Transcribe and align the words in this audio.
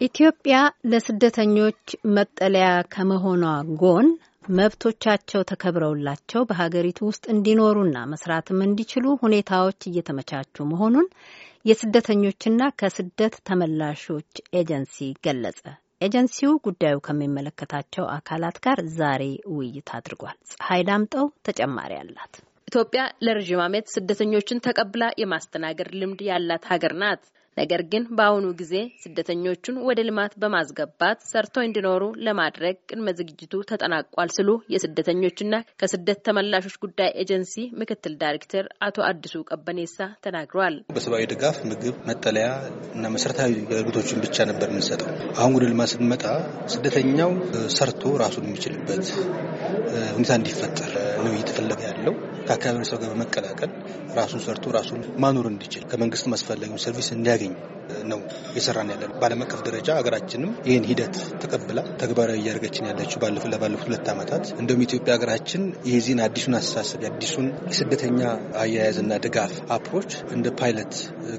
ኢትዮጵያ 0.00 0.56
ለስደተኞች 0.84 1.84
መጠለያ 2.16 2.66
ከመሆኗ 2.92 3.44
ጎን 3.80 4.08
መብቶቻቸው 4.50 5.40
ተከብረውላቸው 5.50 6.42
በሀገሪቱ 6.48 6.98
ውስጥ 7.08 7.24
እንዲኖሩና 7.32 7.96
መስራትም 8.12 8.60
እንዲችሉ 8.66 9.14
ሁኔታዎች 9.22 9.80
እየተመቻቹ 9.90 10.66
መሆኑን 10.70 11.06
የስደተኞችና 11.64 12.70
ከስደት 12.80 13.34
ተመላሾች 13.48 14.30
ኤጀንሲ 14.60 14.96
ገለጸ። 15.26 15.60
ኤጀንሲው 16.00 16.52
ጉዳዩ 16.66 16.96
ከሚመለከታቸው 17.06 18.06
አካላት 18.16 18.58
ጋር 18.66 18.80
ዛሬ 18.98 19.24
ውይይት 19.54 19.90
አድርጓል። 19.96 20.38
ፀሐይ 20.52 20.84
ዳምጠው 20.88 21.26
ተጨማሪ 21.48 21.92
አላት። 22.02 22.32
ኢትዮጵያ 22.68 23.02
ለረዥም 23.24 23.64
ዓመት 23.66 23.86
ስደተኞችን 23.92 24.62
ተቀብላ 24.66 25.04
የማስተናገድ 25.20 25.90
ልምድ 26.00 26.22
ያላት 26.28 26.64
ሀገር 26.72 26.94
ናት። 27.02 27.22
ነገር 27.58 27.82
ግን 27.92 28.04
በአሁኑ 28.18 28.46
ጊዜ 28.60 28.74
ስደተኞቹን 29.02 29.76
ወደ 29.88 30.00
ልማት 30.08 30.32
በማስገባት 30.42 31.18
ሰርተው 31.30 31.62
እንዲኖሩ 31.66 32.02
ለማድረግ 32.26 32.76
ቅድመ 32.90 33.14
ዝግጅቱ 33.18 33.54
ተጠናቋል 33.70 34.30
ሲሉ 34.36 34.50
የስደተኞችና 34.74 35.52
ከስደት 35.82 36.20
ተመላሾች 36.28 36.76
ጉዳይ 36.84 37.10
ኤጀንሲ 37.22 37.54
ምክትል 37.80 38.14
ዳይሬክተር 38.22 38.66
አቶ 38.86 38.96
አዲሱ 39.08 39.34
ቀበኔሳ 39.50 39.96
ተናግረዋል። 40.26 40.76
በሰብአዊ 40.94 41.24
ድጋፍ 41.32 41.58
ምግብ፣ 41.70 41.94
መጠለያ 42.10 42.48
እና 42.94 43.04
መሰረታዊ 43.14 43.52
አገልግሎቶችን 43.66 44.22
ብቻ 44.24 44.46
ነበር 44.50 44.68
የምንሰጠው። 44.70 45.10
አሁን 45.38 45.54
ወደ 45.58 45.66
ልማት 45.72 45.90
ስንመጣ 45.94 46.24
ስደተኛው 46.74 47.32
ሰርቶ 47.78 48.02
ራሱን 48.22 48.46
የሚችልበት 48.48 49.06
ሁኔታ 50.14 50.32
እንዲፈጠር 50.38 50.92
ነው 51.18 51.32
እየተፈለገ 51.34 51.80
ያለው። 51.88 52.14
ከአካባቢ 52.48 52.84
ሰው 52.90 52.98
ጋር 53.00 53.10
በመቀላቀል 53.12 53.72
ራሱን 54.18 54.42
ሰርቶ 54.44 54.70
ራሱን 54.76 55.00
ማኖር 55.24 55.48
እንዲችል 55.50 55.82
ከመንግስት 55.90 56.26
የሚያስፈልገውን 56.32 56.82
service 56.84 57.10
እንዲያገኝ 57.16 57.52
ነው 58.04 58.20
የሰራን 58.56 58.90
ያለን። 58.92 59.12
በዓለም 59.14 59.42
አቀፍ 59.44 59.60
ደረጃ 59.68 59.88
ሀገራችንም 59.98 60.50
ይህን 60.68 60.86
ሂደት 60.90 61.14
ተቀብላ 61.42 61.80
ተግባራዊ 62.02 62.38
እያደረገችን 62.40 62.88
ያለችው 62.90 63.18
ለባለፉት 63.52 63.86
ሁለት 63.88 64.08
ዓመታት 64.14 64.44
እንደውም 64.60 64.84
ኢትዮጵያ 64.86 65.16
ሀገራችን 65.16 65.62
የዚህን 65.92 66.22
አዲሱን 66.26 66.56
አስተሳሰብ 66.58 67.02
የአዲሱን 67.06 67.48
የስደተኛ 67.70 68.20
አያያዝና 68.62 69.20
ድጋፍ 69.26 69.54
approach 69.76 70.10
እንደ 70.36 70.48
pilot 70.60 70.94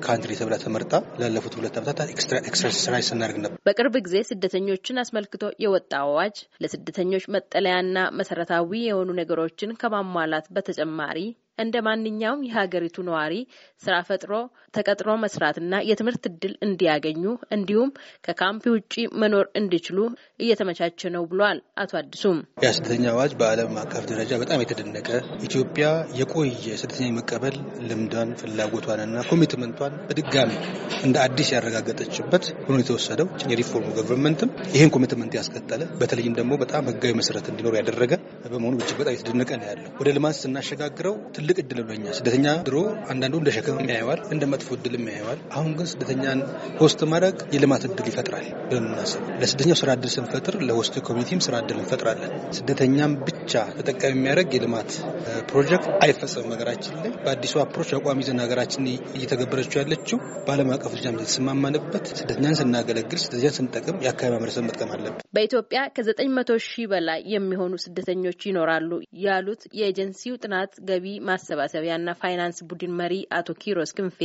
country 0.05 0.33
ተብላ 0.41 0.57
ተመርጣ 0.65 0.93
ላለፉት 1.21 1.55
ሁለት 1.59 1.77
ዓመታት 1.81 2.09
exercise 2.45 2.77
ስናደርግ 3.09 3.39
ነበር። 3.45 3.58
በቅርብ 3.69 3.95
ጊዜ 4.05 4.17
ስደተኞችን 4.27 4.99
አስመልክቶ 5.01 5.45
የወጣ 5.63 5.91
አዋጅ 5.99 6.37
ለስደተኞች 6.63 7.25
መጠለያና 7.33 7.97
መሰረታዊ 8.19 8.79
የሆኑ 8.83 9.09
ነገሮችን 9.19 9.75
ከማሟላት 9.81 10.47
በተጨማሪ 10.55 11.19
እንደ 11.59 11.75
ማንኛውም 11.85 12.45
የሀገሪቱ 12.47 12.97
ነዋሪ 13.07 13.33
ስራ 13.83 13.95
ፈጥሮ 14.07 14.31
ተቀጥሮ 14.73 15.09
መስራትና 15.21 15.75
የትምህርት 15.89 16.23
እድል 16.29 16.53
እንዲያገኙ 16.65 17.23
እንዲሁም 17.55 17.89
ከካምፕ 18.25 18.63
ውጪ 18.73 18.93
መኖር 19.21 19.45
እንዲችሉ 19.59 19.99
እየተመቻቸ 20.43 21.11
ነው 21.15 21.23
ብሏል። 21.31 21.59
አቶ 21.81 21.91
አዲሱም 21.99 22.37
የስደተኛ 22.63 23.05
አዋጅ 23.13 23.33
በዓለም 23.39 23.79
አቀፍ 23.83 24.03
ደረጃ 24.11 24.31
በጣም 24.41 24.61
የተደነቀ 24.63 25.07
ኢትዮጵያ 25.47 25.87
የቆየ 26.19 26.47
ስደተኛ 26.81 27.07
የመቀበል 27.09 27.55
ልምዷን 27.89 28.31
ፍላጎቷንና 28.41 29.25
commitment 29.31 29.74
ኧን 29.74 29.95
በድጋሚ 30.09 30.51
እንደ 31.05 31.15
አዲስ 31.25 31.49
ያረጋገጠችበት 31.55 32.45
ሆኖ 32.65 32.77
የተወሰደው 32.81 33.27
የ 33.51 33.61
reform 33.61 33.89
ኡ 33.99 34.06
government 34.06 34.42
ም 34.42 34.49
ይህን 34.75 34.93
commitment 34.95 35.33
ያስከተለ 35.39 35.81
በተለይም 36.01 36.37
ደግሞ 36.39 36.53
በጣም 36.61 36.87
ህጋዊ 36.91 37.13
መሰረት 37.19 37.45
እንዲኖር 37.51 37.75
ያደረገ 37.79 38.13
በመሆኑ 38.45 38.75
እጅግ 38.79 38.97
በጣም 38.99 39.15
የተደነቀ 39.15 39.51
ነው 39.59 39.67
ያለው። 39.69 39.89
ወደ 40.01 40.09
ልማት 40.15 40.37
ስናሸጋግረው 40.39 41.15
ትልቅ 41.49 41.61
እድል 41.63 41.79
ብለን 41.81 42.07
ስደተኛ 42.17 42.47
ድሮ 42.65 42.75
አንዳንዱ 43.11 43.35
እንደ 43.39 43.49
ሸክም 43.55 43.77
ያየዋል፣ 43.85 44.19
እንደ 44.33 44.43
መጥፎ 44.51 44.67
እድል 44.75 44.95
ያየዋል። 45.07 45.39
አሁን 45.53 45.71
ግን 45.77 45.87
ስደተኛን 45.91 46.39
host 46.81 46.99
ማድረግ 47.11 47.37
የልማት 47.55 47.83
እድል 47.87 48.07
ይፈጥራል 48.11 48.45
ብለን 48.65 48.85
ለስደተኛው 49.41 49.77
ስራ 49.81 49.89
እድል 49.97 50.11
ስንፈጥር 50.15 50.55
ለ 50.67 50.77
host 50.77 50.95
community 51.07 51.34
ም 51.34 51.39
ስራ 51.45 51.61
እድል 51.63 51.77
እንፈጥራለን። 51.79 52.33
ስደተኛም 52.57 53.13
ብቻ 53.29 53.53
ተጠቃሚ 53.77 54.11
የሚያደርግ 54.15 54.51
የልማት 54.57 54.91
ፕሮጀክት 55.49 55.89
አይፈጸምም። 56.03 56.53
ሀገራችን 56.55 56.93
ላይ 56.99 57.11
በአዲሱ 57.25 57.55
approach 57.63 57.93
አቋም 57.97 58.21
ይዘን 58.23 58.43
ሀገራችን 58.43 58.85
እየተገበረችው 59.15 59.81
ያለችው 59.81 60.19
በዓለም 60.45 60.69
አቀፍ 60.75 60.93
ደረጃ 60.97 61.15
የተስማማንበት 61.17 62.05
ስደተኛን 62.13 62.59
ስናገለግል፣ 62.61 63.21
ስደተኛን 63.25 63.57
ስንጠቅም 63.57 63.99
የአካባቢ 64.05 64.31
ማህበረሰብ 64.35 64.65
መጥቀም 64.69 64.93
አለብን። 64.95 65.19
በኢትዮጵያ 65.35 65.81
ከዘጠኝ 65.95 66.29
መቶ 66.37 66.51
ሺህ 66.67 66.87
በላይ 66.93 67.19
የሚሆኑ 67.33 67.73
ስደተኞች 67.83 68.39
ይኖራሉ 68.49 68.91
ያሉት 69.25 69.61
የኤጀንሲው 69.79 70.37
ጥናት 70.43 70.71
ገቢ 70.89 71.07
ማሰባሰቢያና 71.39 72.09
ፋይናንስ 72.21 72.57
ቡድን 72.69 72.93
መሪ 72.99 73.13
አቶ 73.37 73.49
ኪሮስ 73.61 73.91
ክንፌ 73.97 74.19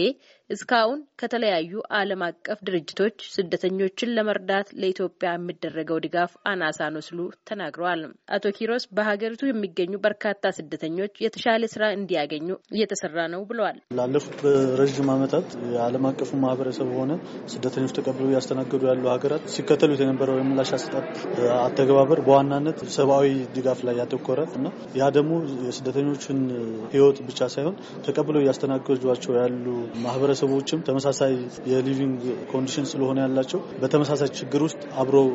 እስካሁን 0.51 0.99
ከተለያዩ 1.21 1.71
ዓለም 1.99 2.23
አቀፍ 2.27 2.59
ድርጅቶች 2.69 3.17
ስደተኞችን 3.35 4.11
ለመርዳት 4.17 4.69
ለኢትዮጵያ 4.81 5.29
የሚደረገው 5.35 5.99
ድጋፍ 6.05 6.33
አናሳ 6.51 6.89
ነው 6.95 7.03
ሲሉ 7.07 7.21
ተናግረዋል። 7.49 8.01
አቶ 8.37 8.53
ኪሮስ 8.57 8.85
በሀገሪቱ 8.97 9.43
የሚገኙ 9.49 9.93
በርካታ 10.05 10.53
ስደተኞች 10.59 11.15
የተሻለ 11.25 11.63
ስራ 11.75 11.85
እንዲያገኙ 11.97 12.49
እየተሰራ 12.75 13.17
ነው 13.35 13.43
ብለዋል። 13.51 13.79
ላለፉት 13.99 14.41
ረዥም 14.81 15.09
ዓመታት 15.15 15.47
የዓለም 15.75 16.07
አቀፉ 16.11 16.31
ማህበረሰብ 16.45 16.91
ሆነ 16.99 17.13
ስደተኞች 17.55 17.95
ተቀብለው 17.99 18.31
እያስተናገዱ 18.33 18.83
ያሉ 18.91 19.05
ሀገራት 19.15 19.47
ሲከተሉት 19.55 20.03
የነበረው 20.05 20.39
የምላሽ 20.41 20.73
አሰጣጥ 20.79 21.07
አተገባበር 21.61 22.23
በዋናነት 22.27 22.79
ሰብአዊ 22.97 23.27
ድጋፍ 23.57 23.81
ላይ 23.89 23.97
ያተኮረ 24.03 24.41
እና 24.59 24.67
ያ 24.97 25.11
ደግሞ 25.17 25.33
የስደተኞችን 25.67 26.39
ህይወት 26.95 27.19
ብቻ 27.29 27.49
ሳይሆን 27.55 27.77
ተቀብለው 28.07 28.41
እያስተናገዷቸው 28.43 29.33
ያሉ 29.39 29.67
ማህበረሰቦችም 30.05 30.83
ተመሳሳይ 30.89 31.33
የ 31.73 31.85
living 31.85 32.21
condition 32.53 32.87
ስለሆነ 32.93 33.19
ያላቸው 33.25 33.61
በተመሳሳይ 33.83 34.31
ችግር 34.39 34.63
ውስጥ 34.67 34.83
አብረው 35.03 35.29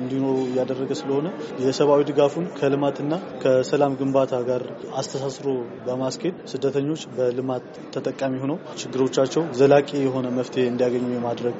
እንዲኖሩ 0.00 0.36
እያደረገ 0.48 0.92
ስለሆነ 1.00 1.26
የሰብአዊ 1.64 2.02
ድጋፉን 2.10 2.46
ከልማትና 2.58 3.12
ከሰላም 3.42 3.96
ግንባታ 4.00 4.34
ጋር 4.48 4.62
አስተሳስሮ 5.00 5.48
በማስኬድ 5.86 6.36
ስደተኞች 6.52 7.02
በልማት 7.16 7.64
ተጠቃሚ 7.96 8.34
ሆነው 8.42 8.58
ችግሮቻቸው 8.80 9.42
ዘላቂ 9.58 9.90
የሆነ 10.06 10.26
መፍትሄ 10.38 10.64
እንዲያገኙ 10.70 11.06
የማድረግ 11.16 11.56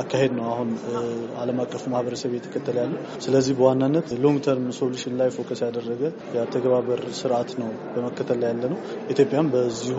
አካሄድ 0.00 0.32
ነው 0.38 0.46
አሁን 0.52 0.70
ዓለም 1.40 1.58
አቀፉ 1.64 1.82
ማህበረሰብ 1.92 2.30
እየተከተለ 2.32 2.76
ያለው። 2.82 2.98
ስለዚህ 3.24 3.54
በዋናነት 3.58 4.06
long 4.22 4.38
term 4.46 4.66
solution 4.78 5.14
ላይ 5.20 5.28
focus 5.36 5.60
ያደረገ 5.66 6.02
የአተገባበር 6.34 7.00
ስርዓት 7.20 7.50
ነው 7.60 7.70
በመከተል 7.92 8.38
ላይ 8.42 8.50
ያለ 8.52 8.64
ነው። 8.72 8.78
ኢትዮጵያም 9.10 9.50
በዚሁ 9.52 9.98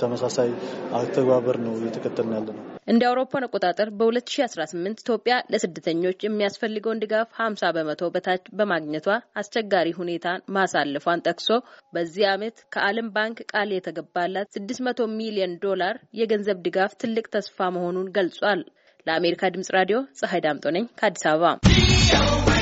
ተመሳሳይ 0.00 0.50
አተገባበር 0.98 1.56
ነው 1.64 1.74
እየተከተልን 1.78 2.34
ያለ 2.36 2.48
ነው። 2.56 2.64
እንደ 2.88 3.02
አውሮፓን 3.08 3.44
አቆጣጠር 3.46 3.88
በ2018 3.98 5.02
ኢትዮጵያ 5.04 5.34
ለስደተኞች 5.52 6.24
የሚያስፈልገውን 6.24 7.02
ድጋፍ 7.02 7.28
50 7.40 7.70
በመቶ 7.76 8.10
በታች 8.14 8.44
በማግኘቷ 8.58 9.06
አስቸጋሪ 9.36 9.90
ሁኔታን 10.00 10.44
ማሳለፏን 10.56 11.24
ጠቅሶ 11.28 11.48
በዚህ 11.94 12.26
ዓመት 12.32 12.56
ከዓለም 12.74 13.10
ባንክ 13.16 13.40
ቃል 13.52 13.70
የተገባላት 13.76 14.50
600 14.60 15.08
ሚሊዮን 15.18 15.54
ዶላር 15.66 15.96
የገንዘብ 16.20 16.60
ድጋፍ 16.66 16.94
ትልቅ 17.02 17.26
ተስፋ 17.36 17.70
መሆኑን 17.76 18.12
ገልጿል። 18.18 18.62
ለአሜሪካ 19.06 19.52
ድምጽ 19.54 19.70
ራዲዮ 19.76 19.98
ፀሐይ 20.18 20.42
ዳምጦ 20.44 20.66
ነኝ 20.76 20.84
ከአዲስ 20.98 21.24
አበባ 21.30 22.61